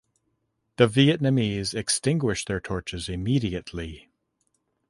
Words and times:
The 0.77 0.87
Vietnamese 0.87 1.75
extinguished 1.75 2.47
their 2.47 2.59
torches 2.59 3.07
immediately. 3.07 4.09